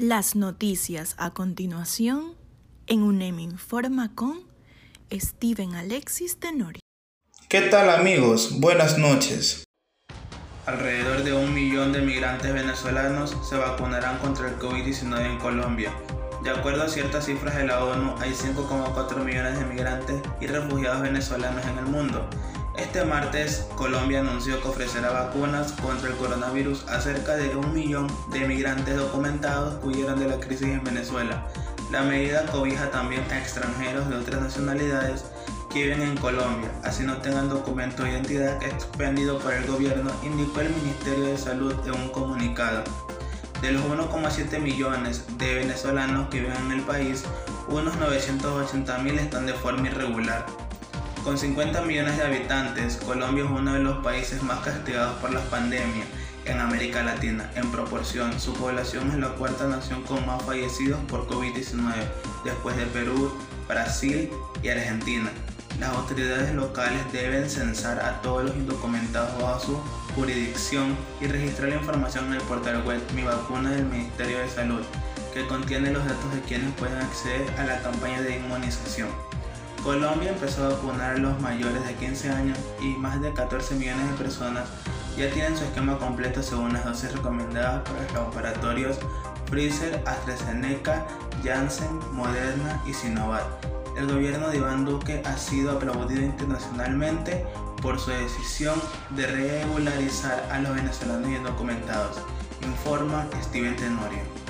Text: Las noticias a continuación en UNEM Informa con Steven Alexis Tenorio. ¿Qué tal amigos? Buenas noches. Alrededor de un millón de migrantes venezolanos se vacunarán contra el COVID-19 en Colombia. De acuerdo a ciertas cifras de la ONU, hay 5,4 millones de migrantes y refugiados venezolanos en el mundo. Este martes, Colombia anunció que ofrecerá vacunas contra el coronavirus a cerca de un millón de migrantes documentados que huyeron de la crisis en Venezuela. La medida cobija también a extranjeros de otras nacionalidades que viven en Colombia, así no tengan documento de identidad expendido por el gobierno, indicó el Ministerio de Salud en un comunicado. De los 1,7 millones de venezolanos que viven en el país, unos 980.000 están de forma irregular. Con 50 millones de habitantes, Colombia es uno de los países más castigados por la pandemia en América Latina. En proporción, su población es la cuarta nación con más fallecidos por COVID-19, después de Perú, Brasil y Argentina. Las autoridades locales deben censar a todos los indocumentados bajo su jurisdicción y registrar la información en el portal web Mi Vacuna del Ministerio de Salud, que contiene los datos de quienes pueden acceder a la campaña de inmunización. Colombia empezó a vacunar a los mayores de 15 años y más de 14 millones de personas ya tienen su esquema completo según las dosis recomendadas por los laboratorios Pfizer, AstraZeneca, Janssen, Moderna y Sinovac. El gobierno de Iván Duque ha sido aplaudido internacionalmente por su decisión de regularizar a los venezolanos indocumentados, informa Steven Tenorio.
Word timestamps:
Las 0.00 0.36
noticias 0.36 1.16
a 1.18 1.30
continuación 1.30 2.36
en 2.86 3.02
UNEM 3.02 3.40
Informa 3.40 4.14
con 4.14 4.44
Steven 5.10 5.74
Alexis 5.74 6.38
Tenorio. 6.38 6.80
¿Qué 7.48 7.62
tal 7.62 7.90
amigos? 7.90 8.60
Buenas 8.60 8.96
noches. 8.96 9.64
Alrededor 10.66 11.24
de 11.24 11.32
un 11.32 11.52
millón 11.52 11.92
de 11.92 12.00
migrantes 12.00 12.54
venezolanos 12.54 13.36
se 13.42 13.56
vacunarán 13.56 14.18
contra 14.18 14.48
el 14.48 14.56
COVID-19 14.60 15.32
en 15.32 15.38
Colombia. 15.38 15.92
De 16.44 16.50
acuerdo 16.50 16.84
a 16.84 16.88
ciertas 16.88 17.26
cifras 17.26 17.56
de 17.56 17.66
la 17.66 17.84
ONU, 17.84 18.14
hay 18.20 18.30
5,4 18.30 19.24
millones 19.24 19.58
de 19.58 19.64
migrantes 19.64 20.22
y 20.40 20.46
refugiados 20.46 21.02
venezolanos 21.02 21.66
en 21.66 21.76
el 21.76 21.86
mundo. 21.86 22.30
Este 22.88 23.04
martes, 23.04 23.66
Colombia 23.76 24.20
anunció 24.20 24.62
que 24.62 24.68
ofrecerá 24.68 25.10
vacunas 25.10 25.72
contra 25.72 26.08
el 26.08 26.16
coronavirus 26.16 26.88
a 26.88 27.02
cerca 27.02 27.36
de 27.36 27.54
un 27.54 27.74
millón 27.74 28.06
de 28.32 28.48
migrantes 28.48 28.96
documentados 28.96 29.74
que 29.74 29.88
huyeron 29.88 30.18
de 30.18 30.26
la 30.26 30.40
crisis 30.40 30.68
en 30.68 30.82
Venezuela. 30.82 31.46
La 31.92 32.00
medida 32.00 32.46
cobija 32.46 32.90
también 32.90 33.22
a 33.30 33.38
extranjeros 33.38 34.08
de 34.08 34.16
otras 34.16 34.40
nacionalidades 34.40 35.26
que 35.70 35.82
viven 35.82 36.00
en 36.00 36.16
Colombia, 36.16 36.72
así 36.82 37.02
no 37.02 37.18
tengan 37.18 37.50
documento 37.50 38.04
de 38.04 38.12
identidad 38.12 38.62
expendido 38.62 39.38
por 39.38 39.52
el 39.52 39.66
gobierno, 39.66 40.10
indicó 40.22 40.62
el 40.62 40.70
Ministerio 40.70 41.24
de 41.24 41.36
Salud 41.36 41.74
en 41.84 41.92
un 41.92 42.08
comunicado. 42.08 42.84
De 43.60 43.70
los 43.70 43.82
1,7 43.82 44.60
millones 44.60 45.26
de 45.36 45.56
venezolanos 45.56 46.30
que 46.30 46.40
viven 46.40 46.56
en 46.56 46.72
el 46.72 46.80
país, 46.80 47.24
unos 47.68 47.94
980.000 47.96 49.18
están 49.18 49.44
de 49.44 49.52
forma 49.52 49.88
irregular. 49.88 50.67
Con 51.28 51.36
50 51.36 51.82
millones 51.82 52.16
de 52.16 52.22
habitantes, 52.22 52.96
Colombia 53.04 53.44
es 53.44 53.50
uno 53.50 53.74
de 53.74 53.80
los 53.80 53.98
países 53.98 54.42
más 54.42 54.60
castigados 54.60 55.14
por 55.18 55.30
la 55.30 55.42
pandemia 55.42 56.04
en 56.46 56.58
América 56.58 57.02
Latina. 57.02 57.50
En 57.54 57.70
proporción, 57.70 58.40
su 58.40 58.54
población 58.54 59.10
es 59.10 59.18
la 59.18 59.34
cuarta 59.34 59.66
nación 59.66 60.04
con 60.04 60.24
más 60.24 60.42
fallecidos 60.44 60.98
por 61.06 61.28
COVID-19, 61.28 61.92
después 62.46 62.78
de 62.78 62.86
Perú, 62.86 63.30
Brasil 63.68 64.30
y 64.62 64.68
Argentina. 64.70 65.30
Las 65.78 65.90
autoridades 65.90 66.54
locales 66.54 67.02
deben 67.12 67.50
censar 67.50 68.00
a 68.00 68.22
todos 68.22 68.44
los 68.44 68.56
indocumentados 68.56 69.38
bajo 69.38 69.60
su 69.60 69.78
jurisdicción 70.14 70.96
y 71.20 71.26
registrar 71.26 71.68
la 71.68 71.74
información 71.74 72.28
en 72.28 72.34
el 72.40 72.42
portal 72.44 72.82
web 72.86 73.02
Mi 73.14 73.24
Vacuna 73.24 73.72
del 73.72 73.84
Ministerio 73.84 74.38
de 74.38 74.48
Salud, 74.48 74.80
que 75.34 75.46
contiene 75.46 75.92
los 75.92 76.06
datos 76.06 76.34
de 76.34 76.40
quienes 76.40 76.72
pueden 76.76 76.96
acceder 76.96 77.46
a 77.58 77.66
la 77.66 77.82
campaña 77.82 78.22
de 78.22 78.38
inmunización. 78.38 79.08
Colombia 79.82 80.30
empezó 80.30 80.66
a 80.66 80.68
vacunar 80.70 81.14
a 81.14 81.18
los 81.18 81.40
mayores 81.40 81.86
de 81.86 81.94
15 81.94 82.30
años 82.30 82.58
y 82.80 82.88
más 82.96 83.20
de 83.20 83.32
14 83.32 83.74
millones 83.76 84.10
de 84.10 84.16
personas 84.16 84.64
ya 85.16 85.30
tienen 85.30 85.56
su 85.56 85.64
esquema 85.64 85.98
completo 85.98 86.42
según 86.42 86.72
las 86.72 86.84
dosis 86.84 87.12
recomendadas 87.12 87.82
por 87.82 88.00
los 88.00 88.12
laboratorios 88.12 88.98
Pfizer, 89.50 90.02
AstraZeneca, 90.06 91.06
Janssen, 91.42 91.98
Moderna 92.12 92.80
y 92.86 92.92
Sinovac. 92.92 93.44
El 93.96 94.06
gobierno 94.06 94.48
de 94.48 94.58
Iván 94.58 94.84
Duque 94.84 95.22
ha 95.24 95.36
sido 95.36 95.72
aplaudido 95.72 96.22
internacionalmente 96.22 97.44
por 97.82 97.98
su 97.98 98.10
decisión 98.10 98.80
de 99.10 99.26
regularizar 99.26 100.46
a 100.52 100.60
los 100.60 100.74
venezolanos 100.74 101.28
indocumentados, 101.28 102.18
informa 102.62 103.26
Steven 103.42 103.74
Tenorio. 103.76 104.47